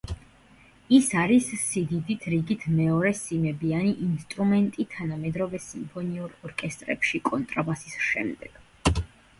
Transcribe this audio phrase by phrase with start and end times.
[0.99, 8.61] ის არის სიდიდით რიგით მეორე სიმებიანი ინსტრუმენტი თანამედროვე სიმფონიურ ორკესტრებში კონტრაბასის შემდეგ.